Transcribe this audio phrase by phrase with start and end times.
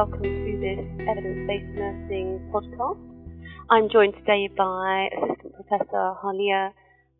[0.00, 0.80] welcome to this
[1.12, 3.04] evidence based nursing podcast.
[3.68, 6.72] I'm joined today by Assistant Professor Harleah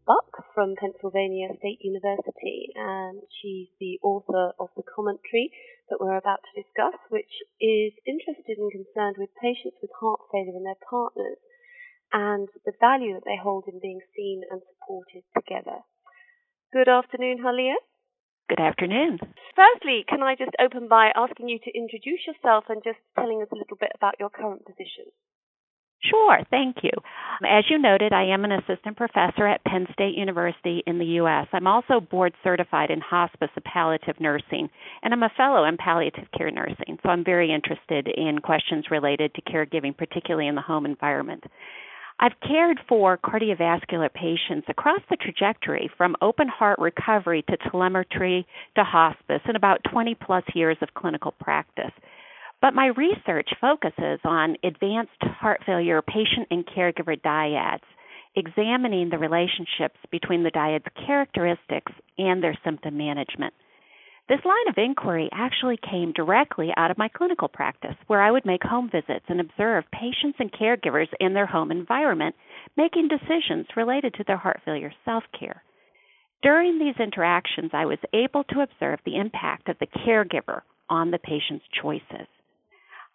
[0.08, 5.52] Buck from Pennsylvania State University, and she's the author of the commentary
[5.92, 7.28] that we're about to discuss, which
[7.60, 11.36] is interested and concerned with patients with heart failure and their partners
[12.16, 15.84] and the value that they hold in being seen and supported together.
[16.72, 17.77] Good afternoon, Halia.
[18.50, 19.20] Good afternoon.
[19.54, 23.48] Firstly, can I just open by asking you to introduce yourself and just telling us
[23.52, 25.06] a little bit about your current position?
[26.02, 26.91] Sure, thank you.
[27.48, 31.46] As you noted, I am an assistant professor at Penn State University in the U.S.
[31.52, 34.69] I'm also board certified in hospice and palliative nursing,
[35.05, 39.32] and I'm a fellow in palliative care nursing, so I'm very interested in questions related
[39.34, 41.44] to caregiving, particularly in the home environment.
[42.23, 48.84] I've cared for cardiovascular patients across the trajectory from open heart recovery to telemetry to
[48.84, 51.92] hospice in about 20 plus years of clinical practice.
[52.61, 57.89] But my research focuses on advanced heart failure patient and caregiver dyads,
[58.37, 63.55] examining the relationships between the dyad's characteristics and their symptom management.
[64.31, 68.47] This line of inquiry actually came directly out of my clinical practice, where I would
[68.47, 72.37] make home visits and observe patients and caregivers in their home environment
[72.77, 75.64] making decisions related to their heart failure self care.
[76.45, 81.19] During these interactions, I was able to observe the impact of the caregiver on the
[81.19, 82.28] patient's choices.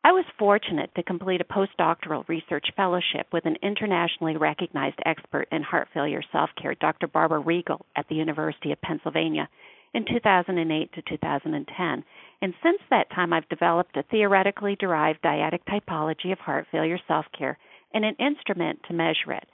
[0.03, 5.63] I was fortunate to complete a postdoctoral research fellowship with an internationally recognized expert in
[5.63, 7.07] heart failure self care, Dr.
[7.07, 9.47] Barbara Riegel, at the University of Pennsylvania
[9.95, 12.03] in 2008 to 2010.
[12.41, 17.25] And since that time, I've developed a theoretically derived dyadic typology of heart failure self
[17.31, 17.57] care
[17.93, 19.47] and an instrument to measure it.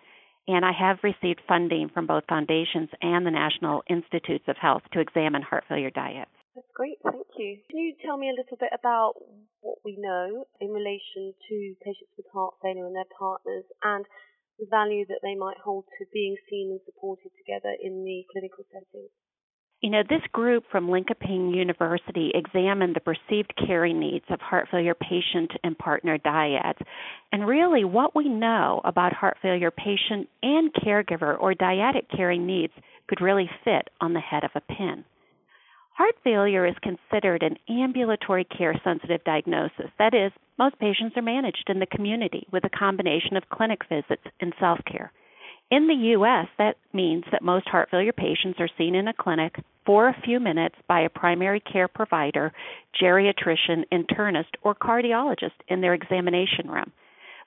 [0.47, 4.99] And I have received funding from both foundations and the National Institutes of Health to
[4.99, 6.33] examine heart failure dyads.
[6.55, 7.61] That's great, thank you.
[7.69, 9.13] Can you tell me a little bit about
[9.61, 14.03] what we know in relation to patients with heart failure and their partners and
[14.57, 18.65] the value that they might hold to being seen and supported together in the clinical
[18.73, 19.07] setting?
[19.81, 24.93] You know, this group from Linkoping University examined the perceived caring needs of heart failure
[24.93, 26.79] patient and partner dyads.
[27.31, 32.73] And really, what we know about heart failure patient and caregiver or dyadic caring needs
[33.07, 35.03] could really fit on the head of a pin.
[35.93, 39.89] Heart failure is considered an ambulatory care sensitive diagnosis.
[39.97, 44.23] That is, most patients are managed in the community with a combination of clinic visits
[44.39, 45.11] and self care.
[45.71, 49.55] In the U.S., that means that most heart failure patients are seen in a clinic
[49.85, 52.51] for a few minutes by a primary care provider,
[53.01, 56.91] geriatrician, internist, or cardiologist in their examination room.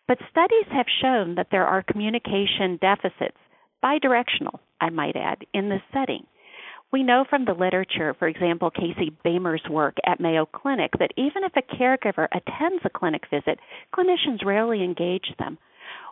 [0.08, 3.36] But studies have shown that there are communication deficits,
[3.84, 6.26] bidirectional, I might add, in this setting.
[6.92, 11.44] We know from the literature, for example, Casey Boehmer's work at Mayo Clinic, that even
[11.44, 13.58] if a caregiver attends a clinic visit,
[13.94, 15.58] clinicians rarely engage them.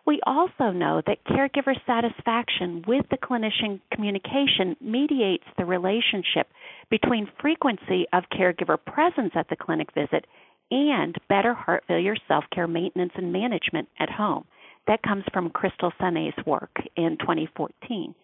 [0.05, 6.49] We also know that caregiver satisfaction with the clinician communication mediates the relationship
[6.91, 10.27] between frequency of caregiver presence at the clinic visit
[10.73, 14.45] and better heart failure self care maintenance and management at home.
[14.89, 18.15] That comes from Crystal Sene's work in 2014.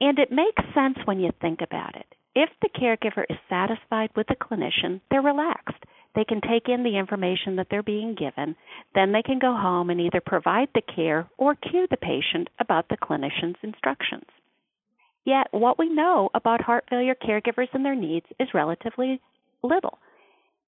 [0.00, 2.06] And it makes sense when you think about it.
[2.34, 5.84] If the caregiver is satisfied with the clinician, they're relaxed.
[6.14, 8.56] They can take in the information that they're being given.
[8.94, 12.88] Then they can go home and either provide the care or cue the patient about
[12.88, 14.26] the clinician's instructions.
[15.24, 19.20] Yet, what we know about heart failure caregivers and their needs is relatively
[19.62, 19.98] little.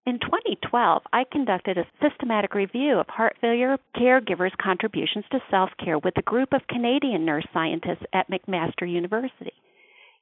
[0.05, 5.99] In 2012, I conducted a systematic review of heart failure caregivers' contributions to self care
[5.99, 9.55] with a group of Canadian nurse scientists at McMaster University.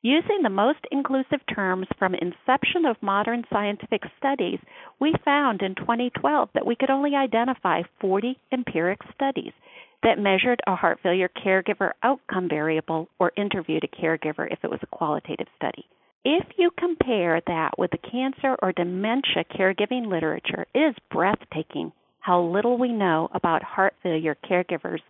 [0.03, 4.59] Using the most inclusive terms from inception of modern scientific studies,
[4.99, 9.53] we found in 2012 that we could only identify 40 empiric studies
[10.03, 14.81] that measured a heart failure caregiver outcome variable or interviewed a caregiver if it was
[14.83, 15.85] a qualitative study.
[16.25, 22.43] If you compare that with the cancer or dementia caregiving literature, it is breathtaking how
[22.43, 25.01] little we know about heart failure caregivers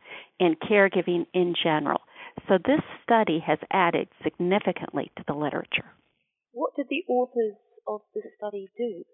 [0.40, 2.00] and caregiving in general.
[2.48, 5.92] So this study has added significantly to the literature.
[6.52, 7.56] What did the authors
[7.86, 9.04] of the study do?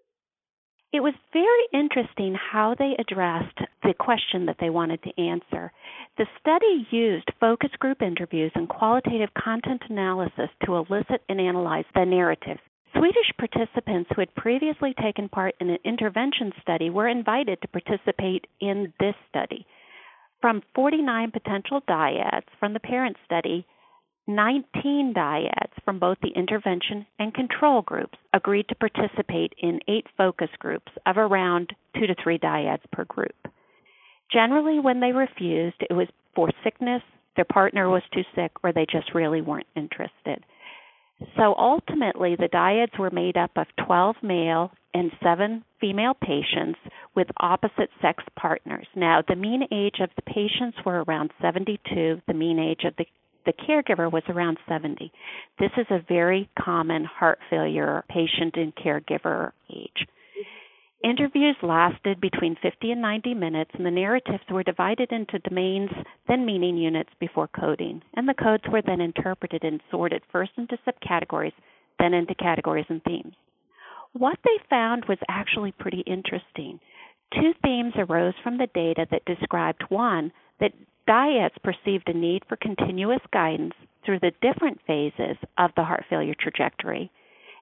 [0.93, 5.71] It was very interesting how they addressed the question that they wanted to answer.
[6.17, 12.05] The study used focus group interviews and qualitative content analysis to elicit and analyze the
[12.05, 12.57] narrative.
[12.95, 18.47] Swedish participants who had previously taken part in an intervention study were invited to participate
[18.61, 19.67] in this study.
[20.41, 23.65] From 49 potential dyads from the parent study,
[24.27, 30.49] 19 dyads from both the intervention and control groups agreed to participate in eight focus
[30.59, 33.35] groups of around two to three dyads per group.
[34.31, 37.01] Generally, when they refused, it was for sickness,
[37.35, 40.43] their partner was too sick, or they just really weren't interested.
[41.35, 46.79] So ultimately, the dyads were made up of 12 male and 7 female patients
[47.17, 48.85] with opposite sex partners.
[48.95, 53.05] Now, the mean age of the patients were around 72, the mean age of the
[53.45, 55.09] the caregiver was around 70.
[55.57, 60.05] This is a very common heart failure patient and caregiver age.
[61.01, 65.91] Interviews lasted between 50 and 90 minutes, and the narratives were divided into domains,
[66.27, 68.01] then meaning units before coding.
[68.15, 71.53] And the codes were then interpreted and sorted first into subcategories,
[71.99, 73.35] then into categories and themes.
[74.13, 76.79] What they found was actually pretty interesting.
[77.33, 80.73] Two themes arose from the data that described one, that
[81.07, 83.73] dyads perceived a need for continuous guidance
[84.05, 87.11] through the different phases of the heart failure trajectory.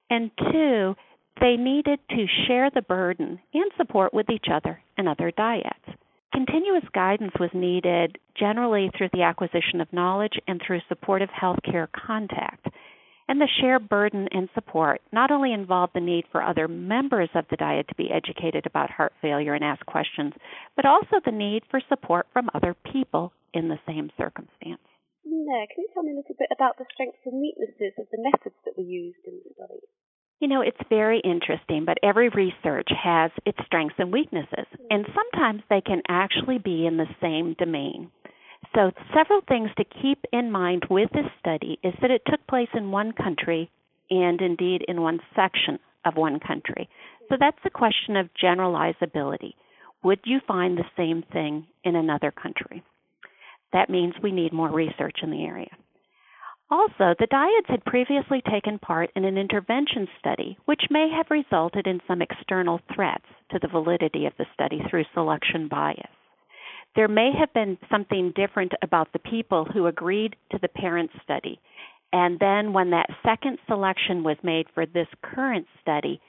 [0.08, 0.94] And two,
[1.40, 5.96] they needed to share the burden and support with each other and other dyads.
[6.32, 12.66] Continuous guidance was needed generally through the acquisition of knowledge and through supportive healthcare contact.
[13.28, 17.44] And the shared burden and support not only involved the need for other members of
[17.50, 20.32] the dyad to be educated about heart failure and ask questions,
[20.76, 24.82] but also the need for support from other people in the same circumstance.
[25.24, 28.22] Yeah, can you tell me a little bit about the strengths and weaknesses of the
[28.22, 29.82] methods that were used in the study?
[30.38, 35.62] You know, it's very interesting, but every research has its strengths and weaknesses, and sometimes
[35.70, 38.12] they can actually be in the same domain.
[38.76, 42.68] So, several things to keep in mind with this study is that it took place
[42.74, 43.70] in one country
[44.10, 46.86] and indeed in one section of one country.
[47.30, 49.54] So, that's the question of generalizability.
[50.04, 52.84] Would you find the same thing in another country?
[53.72, 55.70] That means we need more research in the area.
[56.70, 61.86] Also, the dyads had previously taken part in an intervention study, which may have resulted
[61.86, 66.10] in some external threats to the validity of the study through selection bias.
[66.96, 71.60] There may have been something different about the people who agreed to the parent study,
[72.10, 76.20] and then when that second selection was made for this current study,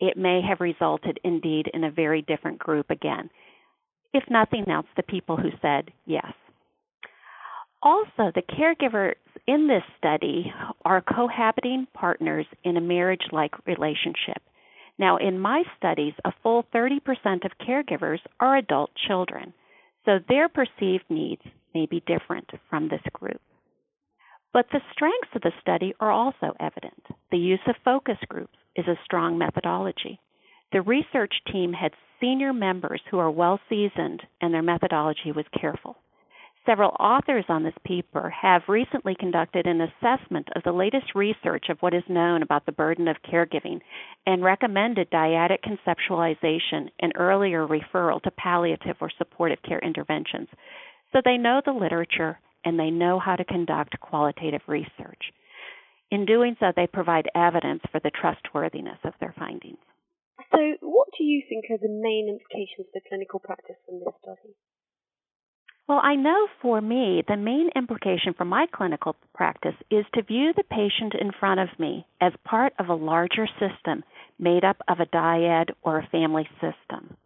[0.00, 3.30] it may have resulted indeed in a very different group again.
[4.12, 6.32] If nothing else, the people who said yes.
[7.80, 9.14] Also, the caregivers
[9.46, 10.52] in this study
[10.84, 14.42] are cohabiting partners in a marriage like relationship.
[14.98, 16.98] Now, in my studies, a full 30%
[17.44, 19.52] of caregivers are adult children,
[20.06, 21.42] so their perceived needs
[21.74, 23.40] may be different from this group.
[24.54, 27.02] But the strengths of the study are also evident.
[27.30, 30.18] The use of focus groups is a strong methodology.
[30.72, 35.96] The research team had senior members who are well seasoned, and their methodology was careful.
[36.66, 41.78] Several authors on this paper have recently conducted an assessment of the latest research of
[41.78, 43.80] what is known about the burden of caregiving
[44.26, 50.48] and recommended dyadic conceptualization and earlier referral to palliative or supportive care interventions.
[51.12, 55.32] So they know the literature and they know how to conduct qualitative research.
[56.10, 59.78] In doing so, they provide evidence for the trustworthiness of their findings.
[60.50, 64.54] So, what do you think are the main implications for clinical practice from this study?
[65.88, 70.52] Well, I know for me, the main implication for my clinical practice is to view
[70.52, 74.02] the patient in front of me as part of a larger system
[74.36, 77.16] made up of a dyad or a family system.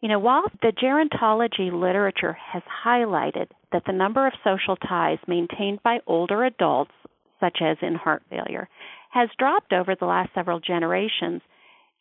[0.00, 5.80] You know, while the gerontology literature has highlighted that the number of social ties maintained
[5.84, 6.92] by older adults,
[7.38, 8.68] such as in heart failure,
[9.10, 11.42] has dropped over the last several generations,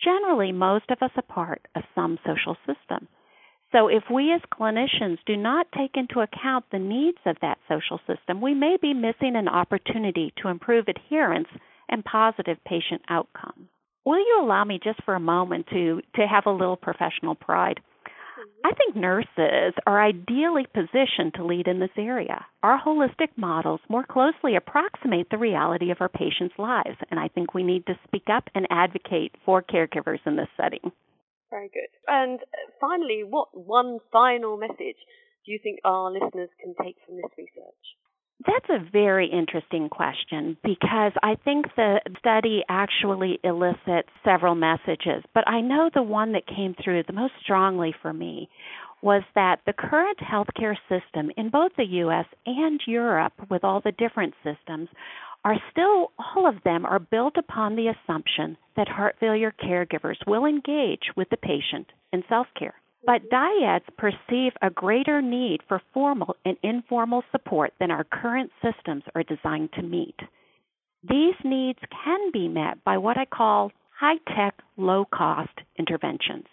[0.04, 3.08] generally most of us are part of some social system.
[3.72, 8.00] So, if we as clinicians do not take into account the needs of that social
[8.08, 11.50] system, we may be missing an opportunity to improve adherence
[11.90, 13.68] and positive patient outcomes.
[14.06, 17.82] Will you allow me just for a moment to, to have a little professional pride?
[18.64, 22.46] I think nurses are ideally positioned to lead in this area.
[22.64, 27.54] Our holistic models more closely approximate the reality of our patients' lives, and I think
[27.54, 30.92] we need to speak up and advocate for caregivers in this setting.
[31.50, 31.90] Very good.
[32.08, 35.00] And uh, finally, what one final message
[35.46, 37.86] do you think our listeners can take from this research?
[38.46, 45.48] That's a very interesting question because I think the study actually elicits several messages, but
[45.48, 48.48] I know the one that came through the most strongly for me
[49.02, 53.92] was that the current healthcare system in both the US and Europe, with all the
[53.92, 54.90] different systems,
[55.46, 60.46] are still, all of them are built upon the assumption that heart failure caregivers will
[60.46, 62.76] engage with the patient in self care.
[63.06, 69.04] But dyads perceive a greater need for formal and informal support than our current systems
[69.16, 70.16] are designed to meet.
[71.08, 76.46] These needs can be met by what I call high tech, low cost interventions.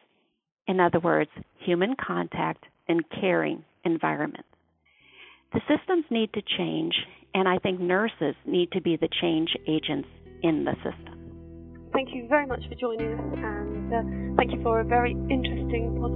[0.66, 4.48] In other words, human contact and caring environments.
[5.54, 6.94] The systems need to change,
[7.32, 10.08] and I think nurses need to be the change agents
[10.42, 11.14] in the system.
[11.92, 14.02] Thank you very much for joining us, and uh,
[14.36, 16.13] thank you for a very interesting podcast.